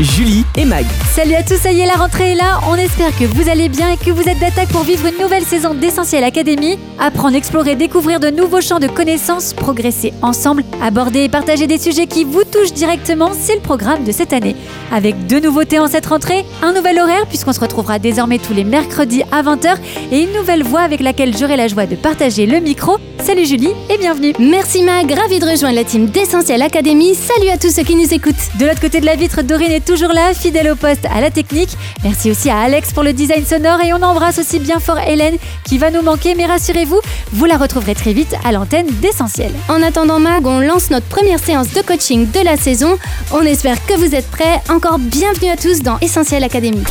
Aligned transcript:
Julie 0.00 0.44
et 0.56 0.64
Mag. 0.64 0.86
Salut 1.12 1.34
à 1.34 1.42
tous, 1.42 1.56
ça 1.56 1.72
y 1.72 1.80
est, 1.80 1.86
la 1.86 1.94
rentrée 1.94 2.30
est 2.30 2.34
là. 2.36 2.60
On 2.70 2.76
espère 2.76 3.10
que 3.18 3.24
vous 3.24 3.48
allez 3.48 3.68
bien 3.68 3.90
et 3.90 3.96
que 3.96 4.12
vous 4.12 4.28
êtes 4.28 4.38
d'attaque 4.38 4.68
pour 4.68 4.84
vivre 4.84 5.04
une 5.06 5.20
nouvelle 5.20 5.42
saison 5.42 5.74
d'Essentiel 5.74 6.22
Académie. 6.22 6.78
Apprendre, 7.00 7.34
explorer, 7.34 7.74
découvrir 7.74 8.20
de 8.20 8.28
nouveaux 8.28 8.60
champs 8.60 8.78
de 8.78 8.86
connaissances, 8.86 9.54
progresser 9.54 10.12
ensemble, 10.22 10.62
aborder 10.80 11.24
et 11.24 11.28
partager 11.28 11.66
des 11.66 11.78
sujets 11.78 12.06
qui 12.06 12.22
vous 12.22 12.44
touchent 12.44 12.74
directement, 12.74 13.32
c'est 13.36 13.56
le 13.56 13.60
programme 13.60 14.04
de 14.04 14.12
cette 14.12 14.32
année. 14.32 14.54
Avec 14.92 15.26
deux 15.26 15.40
nouveautés 15.40 15.80
en 15.80 15.88
cette 15.88 16.06
rentrée, 16.06 16.44
un 16.62 16.72
nouvel 16.72 17.00
horaire 17.00 17.26
puisqu'on 17.26 17.52
se 17.52 17.60
retrouvera 17.60 17.98
désormais 17.98 18.38
tous 18.38 18.54
les 18.54 18.64
mercredis 18.64 19.24
à 19.32 19.42
20h 19.42 19.78
et 20.12 20.22
une 20.22 20.32
nouvelle 20.32 20.62
voix 20.62 20.82
avec 20.82 21.00
laquelle 21.00 21.36
j'aurai 21.36 21.56
la 21.56 21.66
joie 21.66 21.86
de 21.86 21.96
partager 21.96 22.46
le 22.46 22.60
micro. 22.60 22.98
Salut 23.18 23.46
Julie 23.46 23.72
et 23.90 23.98
bienvenue. 23.98 24.32
Merci 24.38 24.84
Mag, 24.84 25.10
ravi 25.10 25.40
de 25.40 25.44
rejoindre 25.44 25.74
la 25.74 25.84
team 25.84 26.06
d'Essentiel 26.06 26.62
Académie. 26.62 27.16
Salut 27.16 27.48
à 27.48 27.58
tous 27.58 27.70
ceux 27.70 27.82
qui 27.82 27.96
nous 27.96 28.14
écoutent. 28.14 28.34
De 28.60 28.64
l'autre 28.64 28.80
côté 28.80 29.00
de 29.00 29.06
la 29.06 29.16
vitre, 29.16 29.42
Dorine 29.42 29.72
est 29.72 29.87
toujours 29.88 30.12
là, 30.12 30.34
fidèle 30.34 30.70
au 30.70 30.76
poste 30.76 31.06
à 31.10 31.22
la 31.22 31.30
technique. 31.30 31.70
Merci 32.04 32.30
aussi 32.30 32.50
à 32.50 32.58
Alex 32.58 32.92
pour 32.92 33.02
le 33.02 33.14
design 33.14 33.46
sonore 33.46 33.80
et 33.80 33.94
on 33.94 34.02
embrasse 34.02 34.38
aussi 34.38 34.58
bien 34.58 34.80
fort 34.80 34.98
Hélène 34.98 35.38
qui 35.64 35.78
va 35.78 35.90
nous 35.90 36.02
manquer, 36.02 36.34
mais 36.34 36.44
rassurez-vous, 36.44 37.00
vous 37.32 37.44
la 37.46 37.56
retrouverez 37.56 37.94
très 37.94 38.12
vite 38.12 38.34
à 38.44 38.52
l'antenne 38.52 38.86
d'Essentiel. 39.00 39.50
En 39.70 39.82
attendant 39.82 40.20
Mag, 40.20 40.46
on 40.46 40.60
lance 40.60 40.90
notre 40.90 41.06
première 41.06 41.38
séance 41.38 41.72
de 41.72 41.80
coaching 41.80 42.30
de 42.30 42.44
la 42.44 42.58
saison. 42.58 42.98
On 43.32 43.40
espère 43.40 43.84
que 43.86 43.94
vous 43.94 44.14
êtes 44.14 44.30
prêts. 44.30 44.60
Encore 44.68 44.98
bienvenue 44.98 45.50
à 45.50 45.56
tous 45.56 45.80
dans 45.80 45.98
Essentiel 46.00 46.44
Académie. 46.44 46.84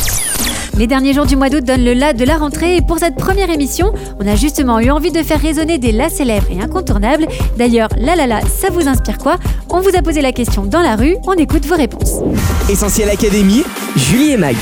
Les 0.77 0.86
derniers 0.86 1.13
jours 1.13 1.26
du 1.26 1.36
mois 1.36 1.49
d'août 1.49 1.63
donnent 1.63 1.84
le 1.84 1.94
la 1.94 2.13
de 2.13 2.23
la 2.23 2.38
rentrée 2.38 2.76
et 2.76 2.81
pour 2.84 2.99
cette 2.99 3.16
première 3.16 3.49
émission, 3.49 3.94
on 4.20 4.27
a 4.27 4.36
justement 4.36 4.80
eu 4.80 4.91
envie 4.91 5.12
de 5.12 5.23
faire 5.23 5.41
résonner 5.41 5.80
des 5.80 5.91
la 5.91 6.08
célèbres 6.08 6.45
et 6.52 6.62
incontournables. 6.62 7.26
D'ailleurs, 7.58 7.90
la 7.98 8.16
la 8.16 8.27
la, 8.27 8.41
ça 8.41 8.67
vous 8.72 8.88
inspire 8.88 9.17
quoi? 9.17 9.38
On 9.70 9.81
vous 9.81 9.95
a 9.98 10.03
posé 10.03 10.22
la 10.22 10.31
question 10.31 10.66
dans 10.66 10.81
la 10.81 10.95
rue, 10.95 11.16
on 11.26 11.33
écoute 11.33 11.66
vos 11.66 11.75
réponses. 11.75 12.22
Essentiel 12.70 13.09
Académie. 13.09 13.64
Julie 13.95 14.33
et 14.33 14.38
Mag. 14.38 14.55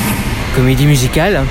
Comédie 0.56 0.86
musicale. 0.86 1.42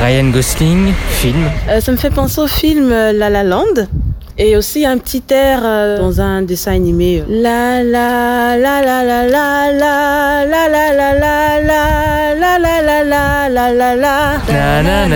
Ryan 0.00 0.30
Gosling, 0.30 0.92
film. 1.10 1.50
Euh, 1.68 1.80
ça 1.80 1.90
me 1.90 1.96
fait 1.96 2.10
penser 2.10 2.40
au 2.40 2.46
film 2.46 2.92
euh, 2.92 3.12
La 3.12 3.28
La 3.28 3.42
Land. 3.42 3.88
Et 4.36 4.56
aussi 4.56 4.84
un 4.84 4.98
petit 4.98 5.22
air 5.30 5.60
euh, 5.62 5.98
dans 5.98 6.20
un 6.20 6.42
dessin 6.42 6.72
animé. 6.72 7.20
euh, 7.20 7.24
La 7.28 7.84
la 7.84 8.56
la 8.56 8.82
la 8.82 9.04
la 9.04 9.28
la 9.28 9.70
la 9.70 10.68
la 10.68 10.68
la 10.68 10.90
la 10.90 11.14
la 11.14 11.54
la 11.54 11.68
la 11.68 12.18
la 12.28 12.58
la 12.68 13.48
la 13.48 13.48
la 13.48 13.70
la 13.70 13.94
la. 13.94 14.14
La 14.58 14.82
la 14.82 15.06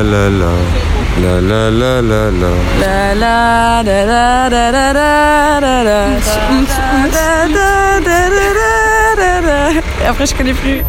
la 0.00 0.28
la 0.28 0.97
la 1.20 1.40
la 1.40 1.70
la 1.70 2.00
la 2.00 2.30
la. 2.30 2.50
La 2.80 3.14
la. 3.14 3.82
Et 10.00 10.06
après, 10.06 10.26
je 10.26 10.34
connais 10.34 10.54
plus. 10.54 10.82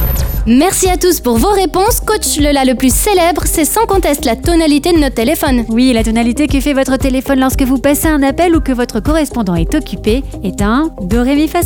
Merci 0.46 0.90
à 0.90 0.98
tous 0.98 1.20
pour 1.20 1.38
vos 1.38 1.52
réponses. 1.52 2.00
Coach 2.00 2.40
Lola, 2.40 2.64
le 2.66 2.76
plus 2.76 2.94
célèbre, 2.94 3.44
c'est 3.46 3.66
sans 3.66 3.86
conteste 3.86 4.26
la 4.26 4.36
tonalité 4.36 4.92
de 4.94 5.00
notre 5.00 5.16
téléphone. 5.16 5.66
Oui, 5.70 5.94
la 5.94 6.04
tonalité 6.04 6.48
que 6.48 6.60
fait 6.60 6.74
votre 6.74 6.98
téléphone 6.98 7.40
lorsque 7.40 7.64
vous 7.64 7.78
passez 7.78 8.08
un 8.08 8.24
appel 8.24 8.56
ou 8.56 8.62
que 8.62 8.72
votre 8.72 9.00
correspondant 9.00 9.56
est 9.56 9.74
occupé 9.76 10.24
est 10.44 10.62
un 10.62 10.90
Do 11.02 11.24
Fa 11.48 11.62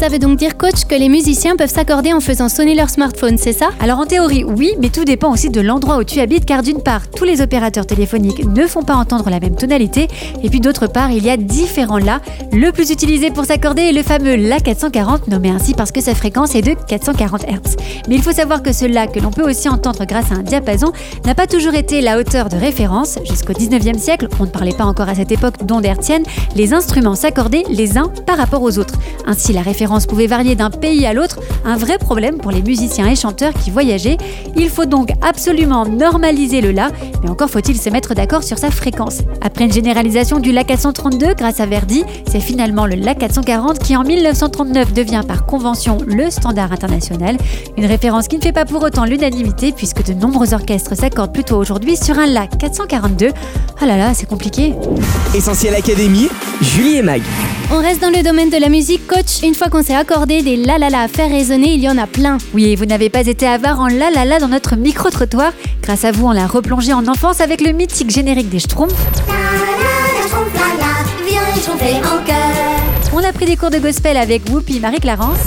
ça 0.00 0.08
veut 0.08 0.18
donc 0.18 0.38
dire, 0.38 0.56
coach, 0.56 0.86
que 0.88 0.94
les 0.94 1.10
musiciens 1.10 1.56
peuvent 1.56 1.68
s'accorder 1.68 2.14
en 2.14 2.20
faisant 2.20 2.48
sonner 2.48 2.74
leur 2.74 2.88
smartphone, 2.88 3.36
c'est 3.36 3.52
ça? 3.52 3.68
Alors 3.80 3.98
en 3.98 4.06
théorie, 4.06 4.44
oui, 4.44 4.72
mais 4.80 4.88
tout 4.88 5.04
dépend 5.04 5.30
aussi 5.30 5.50
de 5.50 5.60
l'endroit 5.60 5.98
où 5.98 6.04
tu 6.04 6.20
habites, 6.20 6.46
car 6.46 6.62
d'une 6.62 6.80
part, 6.82 7.10
tous 7.10 7.24
les 7.24 7.42
opérateurs 7.42 7.84
téléphoniques 7.84 8.46
ne 8.46 8.66
font 8.66 8.82
pas 8.82 8.94
entendre 8.94 9.28
la 9.28 9.40
même 9.40 9.56
tonalité, 9.56 10.08
et 10.42 10.48
puis 10.48 10.60
d'autre 10.60 10.86
part, 10.86 11.10
il 11.10 11.22
y 11.22 11.28
a 11.28 11.36
différents 11.36 11.98
La. 11.98 12.22
Le 12.50 12.72
plus 12.72 12.90
utilisé 12.90 13.30
pour 13.30 13.44
s'accorder 13.44 13.82
est 13.82 13.92
le 13.92 14.02
fameux 14.02 14.36
La 14.36 14.58
440, 14.58 15.28
nommé 15.28 15.50
ainsi 15.50 15.74
parce 15.74 15.92
que 15.92 16.00
sa 16.00 16.14
fréquence 16.14 16.54
est 16.54 16.62
de 16.62 16.74
440 16.88 17.42
Hz. 17.42 17.76
Mais 18.08 18.14
il 18.14 18.22
faut 18.22 18.32
savoir 18.32 18.62
que 18.62 18.72
ce 18.72 18.86
La, 18.86 19.06
que 19.06 19.20
l'on 19.20 19.30
peut 19.30 19.46
aussi 19.46 19.68
entendre 19.68 20.06
grâce 20.06 20.32
à 20.32 20.36
un 20.36 20.42
diapason, 20.42 20.92
n'a 21.26 21.34
pas 21.34 21.46
toujours 21.46 21.74
été 21.74 22.00
la 22.00 22.18
hauteur 22.18 22.48
de 22.48 22.56
référence. 22.56 23.18
Jusqu'au 23.28 23.52
19e 23.52 23.98
siècle, 23.98 24.28
on 24.40 24.44
ne 24.44 24.50
parlait 24.50 24.72
pas 24.72 24.86
encore 24.86 25.10
à 25.10 25.14
cette 25.14 25.30
époque 25.30 25.62
d'ondes 25.66 25.84
hertziennes, 25.84 26.24
les 26.56 26.72
instruments 26.72 27.16
s'accordaient 27.16 27.64
les 27.68 27.98
uns 27.98 28.10
par 28.24 28.38
rapport 28.38 28.62
aux 28.62 28.78
autres. 28.78 28.94
Ainsi, 29.26 29.52
la 29.52 29.60
référence 29.60 29.89
pouvait 29.98 30.26
varier 30.26 30.54
d'un 30.54 30.70
pays 30.70 31.06
à 31.06 31.12
l'autre, 31.12 31.38
un 31.64 31.76
vrai 31.76 31.98
problème 31.98 32.38
pour 32.38 32.50
les 32.50 32.62
musiciens 32.62 33.08
et 33.08 33.16
chanteurs 33.16 33.52
qui 33.54 33.70
voyageaient. 33.70 34.16
Il 34.56 34.68
faut 34.68 34.84
donc 34.84 35.10
absolument 35.22 35.84
normaliser 35.86 36.60
le 36.60 36.70
La, 36.70 36.90
mais 37.22 37.30
encore 37.30 37.50
faut-il 37.50 37.80
se 37.80 37.90
mettre 37.90 38.14
d'accord 38.14 38.42
sur 38.42 38.58
sa 38.58 38.70
fréquence. 38.70 39.18
Après 39.40 39.64
une 39.64 39.72
généralisation 39.72 40.38
du 40.38 40.52
La 40.52 40.64
432 40.64 41.34
grâce 41.34 41.60
à 41.60 41.66
Verdi, 41.66 42.04
c'est 42.30 42.40
finalement 42.40 42.86
le 42.86 42.96
La 42.96 43.14
440 43.14 43.78
qui 43.78 43.96
en 43.96 44.04
1939 44.04 44.92
devient 44.92 45.22
par 45.26 45.46
convention 45.46 45.98
le 46.06 46.30
standard 46.30 46.72
international. 46.72 47.36
Une 47.76 47.86
référence 47.86 48.28
qui 48.28 48.36
ne 48.36 48.42
fait 48.42 48.52
pas 48.52 48.64
pour 48.64 48.82
autant 48.82 49.04
l'unanimité 49.04 49.72
puisque 49.72 50.04
de 50.04 50.12
nombreux 50.12 50.54
orchestres 50.54 50.96
s'accordent 50.96 51.32
plutôt 51.32 51.56
aujourd'hui 51.56 51.96
sur 51.96 52.18
un 52.18 52.26
La 52.26 52.46
442. 52.46 53.30
Ah 53.80 53.86
là 53.86 53.96
là, 53.96 54.14
c'est 54.14 54.28
compliqué. 54.28 54.74
Essentiel 55.34 55.74
Académie. 55.74 56.28
Julie 56.60 56.96
et 56.96 57.02
Mag. 57.02 57.22
On 57.72 57.78
reste 57.78 58.02
dans 58.02 58.10
le 58.10 58.22
domaine 58.22 58.50
de 58.50 58.56
la 58.56 58.68
musique, 58.68 59.06
coach. 59.06 59.42
Une 59.42 59.54
fois 59.54 59.68
qu'on 59.68 59.79
s'est 59.82 59.94
accordé 59.94 60.42
des 60.42 60.56
la 60.56 60.78
la 60.78 60.90
la 60.90 61.02
à 61.02 61.08
faire 61.08 61.30
résonner, 61.30 61.74
il 61.74 61.80
y 61.80 61.88
en 61.88 61.96
a 61.96 62.06
plein. 62.06 62.38
Oui, 62.54 62.66
et 62.66 62.76
vous 62.76 62.84
n'avez 62.84 63.08
pas 63.08 63.26
été 63.26 63.46
avare 63.46 63.80
en 63.80 63.86
la 63.86 64.10
la 64.10 64.24
la 64.24 64.38
dans 64.38 64.48
notre 64.48 64.76
micro-trottoir. 64.76 65.52
Grâce 65.82 66.04
à 66.04 66.12
vous, 66.12 66.26
on 66.26 66.32
l'a 66.32 66.46
replongé 66.46 66.92
en 66.92 67.06
enfance 67.06 67.40
avec 67.40 67.60
le 67.60 67.72
mythique 67.72 68.10
générique 68.10 68.48
des 68.48 68.58
Schtroumpfs. 68.58 68.94
On 73.12 73.24
a 73.24 73.32
pris 73.32 73.46
des 73.46 73.56
cours 73.56 73.70
de 73.70 73.78
gospel 73.78 74.16
avec 74.16 74.42
Whoopi 74.50 74.80
Marie 74.80 75.00
Clarence. 75.00 75.38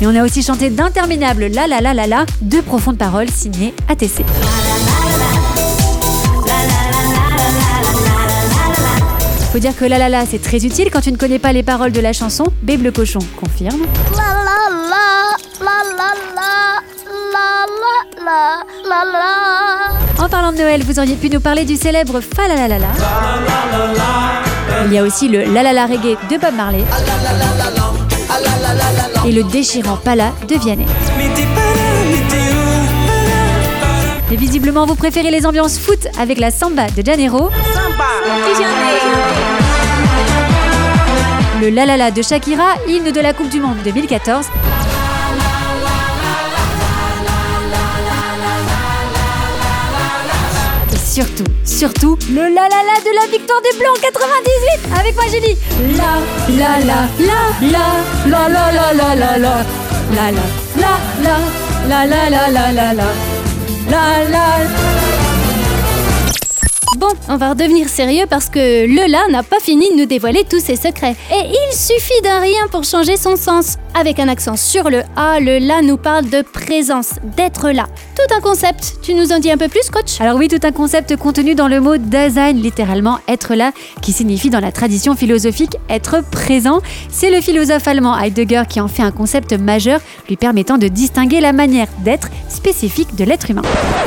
Et 0.00 0.06
on 0.06 0.14
a 0.14 0.24
aussi 0.24 0.42
chanté 0.42 0.70
d'interminables 0.70 1.46
la 1.46 1.66
la 1.66 1.80
la 1.80 1.94
la 1.94 2.06
la 2.06 2.26
de 2.42 2.60
profondes 2.60 2.98
paroles 2.98 3.30
signées 3.30 3.74
ATC. 3.88 4.24
Faut 9.56 9.60
dire 9.60 9.74
que 9.74 9.86
la 9.86 9.96
la 9.96 10.10
la 10.10 10.26
c'est 10.26 10.38
très 10.38 10.58
utile 10.66 10.90
quand 10.92 11.00
tu 11.00 11.10
ne 11.10 11.16
connais 11.16 11.38
pas 11.38 11.50
les 11.50 11.62
paroles 11.62 11.90
de 11.90 12.00
la 12.02 12.12
chanson. 12.12 12.44
Babe 12.62 12.82
le 12.82 12.92
cochon 12.92 13.20
confirme. 13.40 13.86
En 20.18 20.28
parlant 20.28 20.52
de 20.52 20.58
Noël, 20.58 20.82
vous 20.82 20.98
auriez 20.98 21.14
pu 21.14 21.30
nous 21.30 21.40
parler 21.40 21.64
du 21.64 21.76
célèbre 21.76 22.20
Fa 22.20 22.48
la 22.48 22.54
la 22.54 22.68
la 22.68 22.78
la. 22.80 22.88
Il 24.88 24.92
y 24.92 24.98
a 24.98 25.02
aussi 25.02 25.26
le 25.26 25.44
La 25.44 25.62
la 25.62 25.72
la 25.72 25.86
reggae 25.86 26.18
de 26.30 26.36
Bob 26.36 26.54
Marley. 26.54 26.84
Et 29.26 29.32
le 29.32 29.42
déchirant 29.44 29.96
Pala 29.96 30.32
de 30.46 30.56
Vianney. 30.58 30.84
Mais 34.30 34.36
visiblement, 34.36 34.86
vous 34.86 34.96
préférez 34.96 35.30
les 35.30 35.46
ambiances 35.46 35.78
foot 35.78 36.08
avec 36.18 36.38
la 36.38 36.50
samba 36.50 36.88
de 36.90 37.04
Janeiro. 37.04 37.48
Le 41.60 41.70
La 41.70 41.86
La 41.86 41.96
La 41.96 42.10
de 42.10 42.22
Shakira, 42.22 42.74
hymne 42.88 43.12
de 43.12 43.20
la 43.20 43.32
Coupe 43.32 43.48
du 43.48 43.60
Monde 43.60 43.78
2014. 43.84 44.46
Et 50.92 50.96
surtout, 50.96 51.44
surtout, 51.64 52.18
le 52.30 52.42
La 52.42 52.68
La 52.68 52.82
La 52.82 53.00
de 53.00 53.14
la 53.14 53.30
victoire 53.30 53.60
des 53.62 53.78
Blancs 53.78 53.96
en 53.96 54.00
98 54.00 55.00
Avec 55.00 55.14
moi 55.14 55.24
Julie 55.26 55.56
La 55.96 56.18
La 56.56 56.84
La 56.84 57.08
La 57.20 57.40
La 57.62 58.48
La 58.48 58.48
La 58.48 58.72
La 58.72 58.92
La 58.92 59.14
La 59.14 59.38
La 59.38 59.60
La 60.16 60.30
La 60.76 60.92
La 61.88 62.06
La 62.06 62.30
La 62.30 62.50
La 62.50 62.72
La 62.72 62.94
La 62.94 63.35
La 63.88 64.24
La 64.24 65.05
Bon, 66.96 67.08
on 67.28 67.36
va 67.36 67.50
redevenir 67.50 67.90
sérieux 67.90 68.24
parce 68.28 68.48
que 68.48 68.86
le 68.86 69.10
là 69.10 69.20
n'a 69.28 69.42
pas 69.42 69.60
fini 69.60 69.90
de 69.90 69.96
nous 69.96 70.06
dévoiler 70.06 70.44
tous 70.48 70.60
ses 70.60 70.76
secrets. 70.76 71.14
Et 71.30 71.44
il 71.44 71.76
suffit 71.76 72.22
d'un 72.22 72.40
rien 72.40 72.68
pour 72.70 72.84
changer 72.84 73.18
son 73.18 73.36
sens. 73.36 73.76
Avec 73.94 74.18
un 74.18 74.28
accent 74.28 74.56
sur 74.56 74.88
le 74.88 75.02
A, 75.14 75.38
le 75.38 75.58
là 75.58 75.82
nous 75.82 75.98
parle 75.98 76.30
de 76.30 76.40
présence, 76.40 77.14
d'être 77.36 77.70
là. 77.70 77.86
Tout 78.14 78.34
un 78.34 78.40
concept. 78.40 78.96
Tu 79.02 79.12
nous 79.12 79.32
en 79.32 79.38
dis 79.40 79.50
un 79.50 79.58
peu 79.58 79.68
plus, 79.68 79.90
coach? 79.90 80.20
Alors 80.20 80.36
oui, 80.36 80.48
tout 80.48 80.60
un 80.62 80.72
concept 80.72 81.16
contenu 81.16 81.54
dans 81.54 81.68
le 81.68 81.80
mot 81.80 81.98
Dasein, 81.98 82.52
littéralement 82.52 83.18
être 83.28 83.54
là, 83.54 83.72
qui 84.00 84.12
signifie 84.12 84.48
dans 84.48 84.60
la 84.60 84.72
tradition 84.72 85.14
philosophique 85.14 85.76
être 85.90 86.22
présent. 86.30 86.80
C'est 87.10 87.30
le 87.30 87.42
philosophe 87.42 87.86
allemand 87.88 88.18
Heidegger 88.18 88.62
qui 88.68 88.80
en 88.80 88.88
fait 88.88 89.02
un 89.02 89.12
concept 89.12 89.52
majeur, 89.52 90.00
lui 90.28 90.36
permettant 90.36 90.78
de 90.78 90.88
distinguer 90.88 91.40
la 91.40 91.52
manière 91.52 91.88
d'être 91.98 92.28
spécifique 92.48 93.16
de 93.16 93.24
l'être 93.24 93.50
humain. 93.50 93.62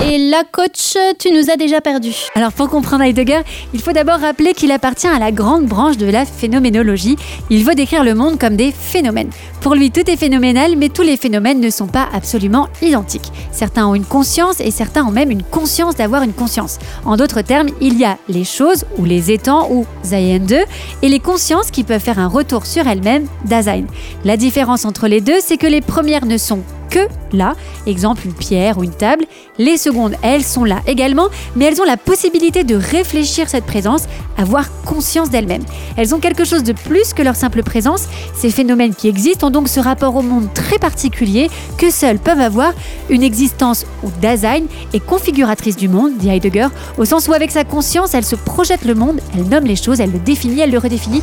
Et 0.09 0.17
là, 0.29 0.43
coach, 0.51 0.97
tu 1.19 1.31
nous 1.31 1.51
as 1.51 1.55
déjà 1.55 1.81
perdu. 1.81 2.13
Alors 2.33 2.51
pour 2.51 2.69
comprendre 2.79 3.03
Heidegger, 3.03 3.41
il 3.73 3.81
faut 3.81 3.91
d'abord 3.91 4.19
rappeler 4.19 4.53
qu'il 4.53 4.71
appartient 4.71 5.05
à 5.05 5.19
la 5.19 5.33
grande 5.33 5.65
branche 5.65 5.97
de 5.97 6.05
la 6.05 6.23
phénoménologie. 6.23 7.17
Il 7.49 7.65
veut 7.65 7.75
décrire 7.75 8.05
le 8.05 8.15
monde 8.15 8.39
comme 8.39 8.55
des 8.55 8.71
phénomènes. 8.71 9.31
Pour 9.59 9.75
lui, 9.75 9.91
tout 9.91 10.09
est 10.09 10.15
phénoménal, 10.15 10.77
mais 10.77 10.87
tous 10.87 11.01
les 11.01 11.17
phénomènes 11.17 11.59
ne 11.59 11.69
sont 11.69 11.87
pas 11.87 12.07
absolument 12.13 12.69
identiques. 12.81 13.33
Certains 13.51 13.85
ont 13.85 13.95
une 13.95 14.05
conscience 14.05 14.61
et 14.61 14.71
certains 14.71 15.03
ont 15.03 15.11
même 15.11 15.29
une 15.29 15.43
conscience 15.43 15.97
d'avoir 15.97 16.23
une 16.23 16.31
conscience. 16.31 16.79
En 17.03 17.17
d'autres 17.17 17.41
termes, 17.41 17.67
il 17.81 17.97
y 17.97 18.05
a 18.05 18.17
les 18.29 18.45
choses 18.45 18.85
ou 18.97 19.03
les 19.03 19.29
étangs 19.29 19.67
ou 19.69 19.85
Sein 20.01 20.39
2 20.39 20.59
et 21.01 21.09
les 21.09 21.19
consciences 21.19 21.71
qui 21.71 21.83
peuvent 21.83 21.99
faire 21.99 22.19
un 22.19 22.27
retour 22.27 22.65
sur 22.65 22.87
elles-mêmes, 22.87 23.27
Dasein. 23.43 23.83
La 24.23 24.37
différence 24.37 24.85
entre 24.85 25.09
les 25.09 25.19
deux, 25.19 25.41
c'est 25.41 25.57
que 25.57 25.67
les 25.67 25.81
premières 25.81 26.25
ne 26.25 26.37
sont 26.37 26.63
que 26.89 27.07
là, 27.31 27.55
exemple 27.85 28.25
une 28.25 28.33
pierre 28.33 28.77
ou 28.77 28.83
une 28.83 28.91
table. 28.91 29.25
Les 29.57 29.77
secondes, 29.77 30.15
elles, 30.21 30.43
sont 30.43 30.63
là 30.63 30.79
également, 30.87 31.27
mais 31.55 31.65
elles 31.65 31.81
ont 31.81 31.85
la 31.85 31.97
possibilité 31.97 32.63
de 32.63 32.75
réfléchir 32.75 33.49
cette 33.49 33.65
présence, 33.65 34.03
avoir 34.37 34.65
conscience 34.83 35.29
d'elles-mêmes. 35.29 35.63
Elles 35.97 36.15
ont 36.15 36.19
quelque 36.19 36.45
chose 36.45 36.63
de 36.63 36.73
plus 36.73 37.13
que 37.13 37.21
leur 37.21 37.35
simple 37.35 37.63
présence. 37.63 38.07
Ces 38.35 38.49
phénomènes 38.49 38.95
qui 38.95 39.07
existent 39.07 39.47
ont 39.47 39.51
donc 39.51 39.67
ce 39.67 39.79
rapport 39.79 40.15
au 40.15 40.21
monde 40.21 40.47
très 40.53 40.79
particulier 40.79 41.49
que 41.77 41.91
seuls 41.91 42.19
peuvent 42.19 42.39
avoir 42.39 42.73
une 43.09 43.23
existence 43.23 43.85
ou 44.03 44.09
Dasein 44.21 44.63
est 44.93 44.99
configuratrice 44.99 45.75
du 45.75 45.89
monde, 45.89 46.17
dit 46.17 46.29
Heidegger, 46.29 46.67
au 46.97 47.05
sens 47.05 47.27
où 47.27 47.33
avec 47.33 47.51
sa 47.51 47.63
conscience, 47.63 48.13
elle 48.13 48.25
se 48.25 48.35
projette 48.35 48.85
le 48.85 48.95
monde, 48.95 49.19
elle 49.35 49.43
nomme 49.43 49.65
les 49.65 49.75
choses, 49.75 49.99
elle 49.99 50.11
le 50.11 50.19
définit, 50.19 50.61
elle 50.61 50.71
le 50.71 50.77
redéfinit. 50.77 51.21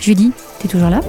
Julie, 0.00 0.32
t'es 0.60 0.68
toujours 0.68 0.90
là? 0.90 1.00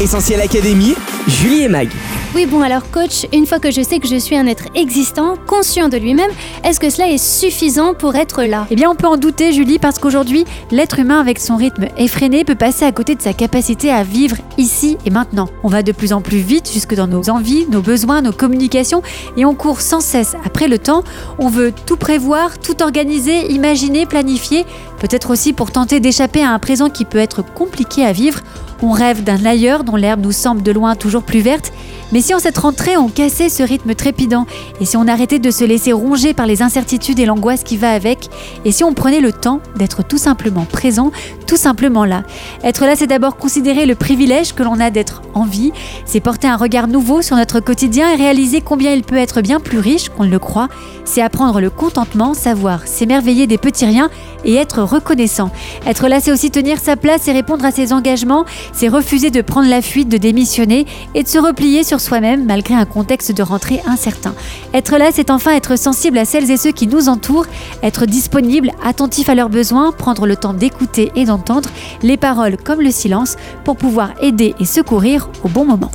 Essentiel 0.00 0.40
Académie, 0.40 0.94
Julie 1.28 1.62
et 1.62 1.68
Mag. 1.68 1.88
Oui, 2.36 2.46
bon, 2.46 2.60
alors, 2.60 2.88
coach, 2.92 3.26
une 3.32 3.46
fois 3.46 3.58
que 3.58 3.72
je 3.72 3.82
sais 3.82 3.98
que 3.98 4.06
je 4.06 4.14
suis 4.14 4.36
un 4.36 4.46
être 4.46 4.66
existant, 4.76 5.34
conscient 5.48 5.88
de 5.88 5.96
lui-même, 5.96 6.30
est-ce 6.62 6.78
que 6.78 6.88
cela 6.88 7.08
est 7.08 7.18
suffisant 7.18 7.94
pour 7.94 8.14
être 8.14 8.44
là? 8.44 8.66
Eh 8.70 8.76
bien, 8.76 8.88
on 8.88 8.94
peut 8.94 9.08
en 9.08 9.16
douter, 9.16 9.52
Julie, 9.52 9.80
parce 9.80 9.98
qu'aujourd'hui, 9.98 10.44
l'être 10.70 11.00
humain, 11.00 11.18
avec 11.18 11.40
son 11.40 11.56
rythme 11.56 11.86
effréné, 11.96 12.44
peut 12.44 12.54
passer 12.54 12.84
à 12.84 12.92
côté 12.92 13.16
de 13.16 13.22
sa 13.22 13.32
capacité 13.32 13.90
à 13.90 14.04
vivre 14.04 14.36
ici 14.56 14.98
et 15.04 15.10
maintenant. 15.10 15.48
On 15.64 15.68
va 15.68 15.82
de 15.82 15.90
plus 15.90 16.12
en 16.12 16.20
plus 16.20 16.38
vite 16.38 16.70
jusque 16.72 16.94
dans 16.94 17.08
nos 17.08 17.28
envies, 17.28 17.66
nos 17.70 17.82
besoins, 17.82 18.22
nos 18.22 18.32
communications, 18.32 19.02
et 19.36 19.44
on 19.44 19.54
court 19.54 19.80
sans 19.80 20.00
cesse 20.00 20.36
après 20.44 20.68
le 20.68 20.78
temps. 20.78 21.02
On 21.40 21.48
veut 21.48 21.72
tout 21.86 21.96
prévoir, 21.96 22.58
tout 22.60 22.82
organiser, 22.84 23.52
imaginer, 23.52 24.06
planifier, 24.06 24.64
peut-être 25.00 25.30
aussi 25.30 25.52
pour 25.52 25.72
tenter 25.72 25.98
d'échapper 25.98 26.42
à 26.42 26.52
un 26.52 26.60
présent 26.60 26.88
qui 26.88 27.04
peut 27.04 27.18
être 27.18 27.42
compliqué 27.42 28.04
à 28.04 28.12
vivre. 28.12 28.42
On 28.82 28.90
rêve 28.90 29.24
d'un 29.24 29.46
ailleurs 29.46 29.84
dont 29.84 29.96
l'herbe 29.96 30.20
nous 30.22 30.32
semble 30.32 30.62
de 30.62 30.70
loin 30.70 30.96
toujours 30.96 31.15
plus 31.24 31.42
verte. 31.42 31.72
Mais 32.12 32.20
si 32.20 32.34
en 32.34 32.38
cette 32.38 32.58
rentrée 32.58 32.96
on 32.96 33.08
cassait 33.08 33.48
ce 33.48 33.62
rythme 33.62 33.94
trépidant, 33.94 34.46
et 34.80 34.84
si 34.84 34.96
on 34.96 35.08
arrêtait 35.08 35.38
de 35.38 35.50
se 35.50 35.64
laisser 35.64 35.92
ronger 35.92 36.34
par 36.34 36.46
les 36.46 36.62
incertitudes 36.62 37.18
et 37.18 37.26
l'angoisse 37.26 37.64
qui 37.64 37.76
va 37.76 37.90
avec, 37.90 38.28
et 38.64 38.72
si 38.72 38.84
on 38.84 38.94
prenait 38.94 39.20
le 39.20 39.32
temps 39.32 39.60
d'être 39.76 40.06
tout 40.06 40.18
simplement 40.18 40.64
présent, 40.64 41.10
tout 41.46 41.56
simplement 41.56 42.04
là. 42.04 42.22
Être 42.64 42.84
là, 42.86 42.94
c'est 42.96 43.06
d'abord 43.06 43.36
considérer 43.36 43.86
le 43.86 43.94
privilège 43.94 44.52
que 44.52 44.62
l'on 44.62 44.80
a 44.80 44.90
d'être 44.90 45.22
en 45.34 45.44
vie, 45.44 45.72
c'est 46.04 46.20
porter 46.20 46.48
un 46.48 46.56
regard 46.56 46.88
nouveau 46.88 47.22
sur 47.22 47.36
notre 47.36 47.60
quotidien 47.60 48.12
et 48.12 48.16
réaliser 48.16 48.60
combien 48.60 48.92
il 48.92 49.02
peut 49.02 49.16
être 49.16 49.40
bien 49.40 49.60
plus 49.60 49.78
riche 49.78 50.08
qu'on 50.08 50.24
ne 50.24 50.30
le 50.30 50.38
croit. 50.38 50.68
C'est 51.04 51.22
apprendre 51.22 51.60
le 51.60 51.70
contentement, 51.70 52.34
savoir 52.34 52.86
s'émerveiller 52.86 53.46
des 53.46 53.58
petits 53.58 53.86
riens 53.86 54.10
et 54.44 54.54
être 54.54 54.82
reconnaissant. 54.82 55.50
Être 55.86 56.08
là, 56.08 56.20
c'est 56.20 56.32
aussi 56.32 56.50
tenir 56.50 56.78
sa 56.78 56.96
place 56.96 57.28
et 57.28 57.32
répondre 57.32 57.64
à 57.64 57.70
ses 57.70 57.92
engagements, 57.92 58.44
c'est 58.72 58.88
refuser 58.88 59.30
de 59.30 59.40
prendre 59.40 59.68
la 59.68 59.82
fuite, 59.82 60.08
de 60.08 60.16
démissionner 60.16 60.86
et 61.14 61.22
de 61.22 61.28
se 61.28 61.38
replier 61.38 61.84
sur 61.84 61.95
soi-même 61.98 62.44
malgré 62.44 62.74
un 62.74 62.84
contexte 62.84 63.32
de 63.32 63.42
rentrée 63.42 63.80
incertain. 63.86 64.34
Être 64.74 64.98
là, 64.98 65.10
c'est 65.12 65.30
enfin 65.30 65.52
être 65.52 65.76
sensible 65.78 66.18
à 66.18 66.24
celles 66.24 66.50
et 66.50 66.56
ceux 66.56 66.72
qui 66.72 66.86
nous 66.86 67.08
entourent, 67.08 67.46
être 67.82 68.06
disponible, 68.06 68.70
attentif 68.84 69.28
à 69.28 69.34
leurs 69.34 69.48
besoins, 69.48 69.92
prendre 69.92 70.26
le 70.26 70.36
temps 70.36 70.54
d'écouter 70.54 71.12
et 71.14 71.24
d'entendre 71.24 71.68
les 72.02 72.16
paroles 72.16 72.56
comme 72.56 72.80
le 72.80 72.90
silence 72.90 73.36
pour 73.64 73.76
pouvoir 73.76 74.10
aider 74.20 74.54
et 74.60 74.64
secourir 74.64 75.28
au 75.44 75.48
bon 75.48 75.64
moment. 75.64 75.90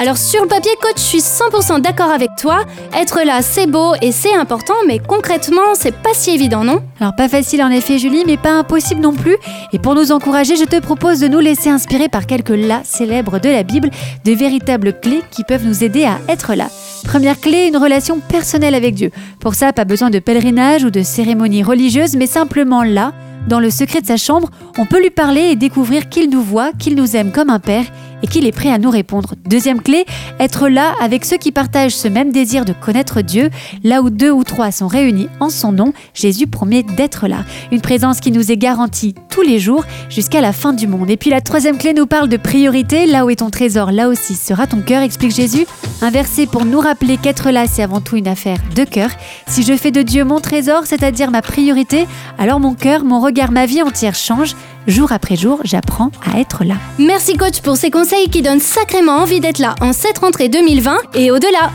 Alors 0.00 0.16
sur 0.16 0.42
le 0.42 0.48
papier, 0.48 0.70
coach, 0.80 0.98
je 0.98 1.02
suis 1.02 1.18
100% 1.18 1.80
d'accord 1.80 2.12
avec 2.12 2.30
toi. 2.38 2.60
Être 2.96 3.22
là, 3.26 3.42
c'est 3.42 3.66
beau 3.66 3.94
et 4.00 4.12
c'est 4.12 4.32
important, 4.32 4.74
mais 4.86 5.00
concrètement, 5.00 5.74
c'est 5.74 5.90
pas 5.90 6.14
si 6.14 6.30
évident, 6.30 6.62
non? 6.62 6.84
Alors 7.00 7.16
pas 7.16 7.28
facile 7.28 7.64
en 7.64 7.70
effet 7.70 7.98
Julie, 7.98 8.22
mais 8.24 8.36
pas 8.36 8.52
impossible 8.52 9.00
non 9.00 9.12
plus. 9.12 9.36
Et 9.72 9.80
pour 9.80 9.96
nous 9.96 10.12
encourager, 10.12 10.54
je 10.54 10.62
te 10.62 10.78
propose 10.78 11.18
de 11.18 11.26
nous 11.26 11.40
laisser 11.40 11.68
inspirer 11.68 12.08
par 12.08 12.26
quelques 12.26 12.50
là 12.50 12.82
célèbres 12.84 13.40
de 13.40 13.48
la 13.48 13.64
Bible, 13.64 13.90
de 14.24 14.32
véritables 14.32 15.00
clés 15.00 15.22
qui 15.32 15.42
peuvent 15.42 15.66
nous 15.66 15.82
aider 15.82 16.04
à 16.04 16.20
être 16.28 16.54
là. 16.54 16.68
Première 17.02 17.40
clé, 17.40 17.66
une 17.66 17.76
relation 17.76 18.20
personnelle 18.20 18.76
avec 18.76 18.94
Dieu. 18.94 19.10
Pour 19.40 19.56
ça, 19.56 19.72
pas 19.72 19.84
besoin 19.84 20.10
de 20.10 20.20
pèlerinage 20.20 20.84
ou 20.84 20.90
de 20.90 21.02
cérémonie 21.02 21.64
religieuse, 21.64 22.14
mais 22.14 22.28
simplement 22.28 22.84
là, 22.84 23.14
dans 23.48 23.58
le 23.58 23.70
secret 23.70 24.00
de 24.00 24.06
sa 24.06 24.16
chambre, 24.16 24.48
on 24.78 24.86
peut 24.86 25.00
lui 25.00 25.10
parler 25.10 25.40
et 25.40 25.56
découvrir 25.56 26.08
qu'il 26.08 26.30
nous 26.30 26.42
voit, 26.42 26.70
qu'il 26.78 26.94
nous 26.94 27.16
aime 27.16 27.32
comme 27.32 27.50
un 27.50 27.58
père 27.58 27.86
et 28.22 28.26
qu'il 28.26 28.46
est 28.46 28.52
prêt 28.52 28.70
à 28.70 28.78
nous 28.78 28.90
répondre. 28.90 29.34
Deuxième 29.46 29.80
clé, 29.80 30.04
être 30.38 30.68
là 30.68 30.94
avec 31.00 31.24
ceux 31.24 31.36
qui 31.36 31.52
partagent 31.52 31.96
ce 31.96 32.08
même 32.08 32.32
désir 32.32 32.64
de 32.64 32.72
connaître 32.72 33.22
Dieu. 33.22 33.50
Là 33.84 34.02
où 34.02 34.10
deux 34.10 34.30
ou 34.30 34.44
trois 34.44 34.70
sont 34.70 34.88
réunis 34.88 35.28
en 35.40 35.50
son 35.50 35.72
nom, 35.72 35.92
Jésus 36.14 36.46
promet 36.46 36.82
d'être 36.82 37.28
là. 37.28 37.44
Une 37.72 37.80
présence 37.80 38.20
qui 38.20 38.32
nous 38.32 38.50
est 38.50 38.56
garantie 38.56 39.14
les 39.42 39.58
jours 39.58 39.84
jusqu'à 40.08 40.40
la 40.40 40.52
fin 40.52 40.72
du 40.72 40.86
monde. 40.86 41.10
Et 41.10 41.16
puis 41.16 41.30
la 41.30 41.40
troisième 41.40 41.78
clé 41.78 41.94
nous 41.94 42.06
parle 42.06 42.28
de 42.28 42.36
priorité. 42.36 43.06
Là 43.06 43.24
où 43.24 43.30
est 43.30 43.36
ton 43.36 43.50
trésor, 43.50 43.92
là 43.92 44.08
aussi 44.08 44.34
sera 44.34 44.66
ton 44.66 44.80
cœur, 44.80 45.02
explique 45.02 45.34
Jésus. 45.34 45.66
Un 46.02 46.10
verset 46.10 46.46
pour 46.46 46.64
nous 46.64 46.80
rappeler 46.80 47.16
qu'être 47.16 47.50
là, 47.50 47.66
c'est 47.66 47.82
avant 47.82 48.00
tout 48.00 48.16
une 48.16 48.28
affaire 48.28 48.58
de 48.74 48.84
cœur. 48.84 49.10
Si 49.46 49.62
je 49.62 49.74
fais 49.74 49.90
de 49.90 50.02
Dieu 50.02 50.24
mon 50.24 50.40
trésor, 50.40 50.86
c'est-à-dire 50.86 51.30
ma 51.30 51.42
priorité, 51.42 52.06
alors 52.38 52.60
mon 52.60 52.74
cœur, 52.74 53.04
mon 53.04 53.20
regard, 53.20 53.50
ma 53.50 53.66
vie 53.66 53.82
entière 53.82 54.14
change. 54.14 54.54
Jour 54.86 55.12
après 55.12 55.36
jour, 55.36 55.60
j'apprends 55.64 56.10
à 56.32 56.40
être 56.40 56.64
là. 56.64 56.74
Merci 56.98 57.36
coach 57.36 57.60
pour 57.60 57.76
ces 57.76 57.90
conseils 57.90 58.30
qui 58.30 58.42
donnent 58.42 58.60
sacrément 58.60 59.16
envie 59.16 59.40
d'être 59.40 59.58
là 59.58 59.74
en 59.80 59.92
cette 59.92 60.18
rentrée 60.18 60.48
2020 60.48 60.96
et 61.14 61.30
au-delà. 61.30 61.70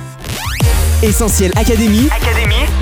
Essentiel 1.03 1.51
Académie, 1.57 2.07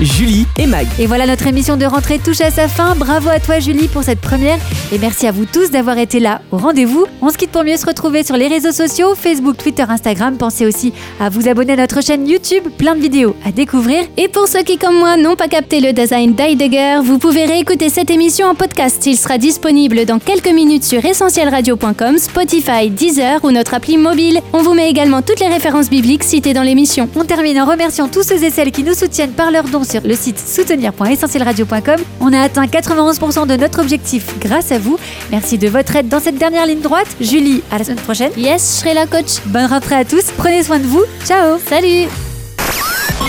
Julie 0.00 0.46
et 0.56 0.68
Mag. 0.68 0.86
Et 1.00 1.06
voilà, 1.08 1.26
notre 1.26 1.44
émission 1.48 1.76
de 1.76 1.84
rentrée 1.84 2.20
touche 2.20 2.40
à 2.40 2.52
sa 2.52 2.68
fin. 2.68 2.94
Bravo 2.94 3.28
à 3.28 3.40
toi 3.40 3.58
Julie 3.58 3.88
pour 3.88 4.04
cette 4.04 4.20
première 4.20 4.58
et 4.92 4.98
merci 4.98 5.26
à 5.26 5.32
vous 5.32 5.44
tous 5.44 5.72
d'avoir 5.72 5.98
été 5.98 6.20
là 6.20 6.40
au 6.52 6.56
rendez-vous. 6.56 7.06
On 7.20 7.30
se 7.30 7.36
quitte 7.36 7.50
pour 7.50 7.64
mieux 7.64 7.76
se 7.76 7.84
retrouver 7.84 8.22
sur 8.22 8.36
les 8.36 8.46
réseaux 8.46 8.70
sociaux, 8.70 9.16
Facebook, 9.16 9.56
Twitter, 9.56 9.84
Instagram. 9.88 10.36
Pensez 10.36 10.66
aussi 10.66 10.92
à 11.18 11.30
vous 11.30 11.48
abonner 11.48 11.72
à 11.72 11.76
notre 11.76 12.00
chaîne 12.00 12.28
YouTube, 12.28 12.62
plein 12.78 12.94
de 12.94 13.00
vidéos 13.00 13.34
à 13.44 13.50
découvrir. 13.50 14.04
Et 14.16 14.28
pour 14.28 14.46
ceux 14.46 14.62
qui, 14.62 14.78
comme 14.78 15.00
moi, 15.00 15.16
n'ont 15.16 15.34
pas 15.34 15.48
capté 15.48 15.80
le 15.80 15.92
design 15.92 16.34
d'Heidegger, 16.34 17.00
vous 17.02 17.18
pouvez 17.18 17.44
réécouter 17.44 17.88
cette 17.88 18.10
émission 18.10 18.46
en 18.46 18.54
podcast. 18.54 19.04
Il 19.04 19.16
sera 19.16 19.36
disponible 19.36 20.04
dans 20.04 20.20
quelques 20.20 20.52
minutes 20.52 20.84
sur 20.84 21.04
essentielradio.com, 21.04 22.18
Spotify, 22.18 22.88
Deezer 22.88 23.40
ou 23.42 23.50
notre 23.50 23.74
appli 23.74 23.98
mobile. 23.98 24.40
On 24.52 24.62
vous 24.62 24.74
met 24.74 24.88
également 24.88 25.22
toutes 25.22 25.40
les 25.40 25.48
références 25.48 25.90
bibliques 25.90 26.22
citées 26.22 26.54
dans 26.54 26.62
l'émission. 26.62 27.08
On 27.16 27.24
termine 27.24 27.60
en 27.60 27.66
remerciant 27.66 28.10
tous 28.12 28.22
ceux 28.22 28.44
et 28.44 28.50
celles 28.50 28.70
qui 28.70 28.84
nous 28.84 28.94
soutiennent 28.94 29.32
par 29.32 29.50
leurs 29.50 29.64
dons 29.64 29.84
sur 29.84 30.02
le 30.02 30.14
site 30.14 30.38
soutenir.essentielradio.com. 30.38 32.00
On 32.20 32.32
a 32.32 32.40
atteint 32.40 32.66
91% 32.66 33.46
de 33.46 33.56
notre 33.56 33.80
objectif 33.80 34.38
grâce 34.38 34.70
à 34.70 34.78
vous. 34.78 34.98
Merci 35.30 35.58
de 35.58 35.68
votre 35.68 35.96
aide 35.96 36.08
dans 36.08 36.20
cette 36.20 36.36
dernière 36.36 36.66
ligne 36.66 36.80
droite. 36.80 37.08
Julie, 37.20 37.62
à 37.70 37.78
la 37.78 37.84
semaine 37.84 37.98
prochaine. 37.98 38.30
Yes, 38.36 38.76
je 38.76 38.80
serai 38.80 38.94
la 38.94 39.06
coach. 39.06 39.40
Bonne 39.46 39.66
rentrée 39.66 39.96
à 39.96 40.04
tous. 40.04 40.24
Prenez 40.36 40.62
soin 40.62 40.78
de 40.78 40.86
vous. 40.86 41.02
Ciao. 41.24 41.58
Salut 41.68 42.08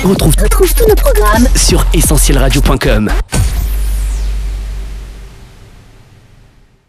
On 0.04 0.10
retrouve, 0.10 0.36
Retrouve 0.42 0.74
tous 0.74 0.88
nos 0.88 0.96
programmes 0.96 1.48
sur 1.56 1.86
essentielradio.com. 1.94 3.10